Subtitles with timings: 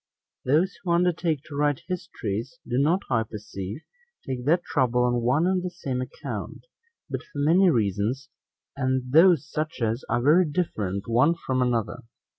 [0.43, 3.81] Those who undertake to write histories, do not, I perceive,
[4.25, 6.65] take that trouble on one and the same account,
[7.07, 8.27] but for many reasons,
[8.75, 11.99] and those such as are very different one from another.